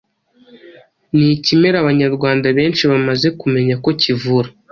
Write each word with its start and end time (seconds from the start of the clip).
ni 1.17 1.27
ikimera 1.35 1.77
abanyarwanda 1.79 2.47
benshi 2.57 2.83
bamaze 2.91 3.27
kumenya 3.39 3.75
ko 3.83 3.89
kivura, 4.01 4.49